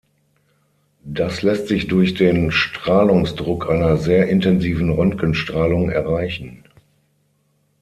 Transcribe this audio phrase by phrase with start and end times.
[1.05, 6.63] Das lässt sich durch den Strahlungsdruck einer sehr intensiven Röntgenstrahlung erreichen.